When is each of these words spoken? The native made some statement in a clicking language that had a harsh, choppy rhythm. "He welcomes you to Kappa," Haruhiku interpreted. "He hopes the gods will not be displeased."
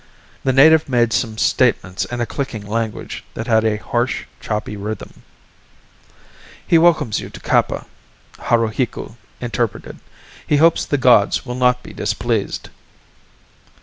The 0.43 0.51
native 0.51 0.89
made 0.89 1.13
some 1.13 1.37
statement 1.37 2.05
in 2.05 2.21
a 2.21 2.25
clicking 2.25 2.65
language 2.65 3.23
that 3.35 3.45
had 3.45 3.63
a 3.63 3.77
harsh, 3.77 4.23
choppy 4.39 4.75
rhythm. 4.75 5.21
"He 6.65 6.79
welcomes 6.79 7.19
you 7.19 7.29
to 7.29 7.39
Kappa," 7.39 7.85
Haruhiku 8.49 9.17
interpreted. 9.41 9.99
"He 10.47 10.57
hopes 10.57 10.85
the 10.87 10.97
gods 10.97 11.45
will 11.45 11.53
not 11.53 11.83
be 11.83 11.93
displeased." 11.93 12.69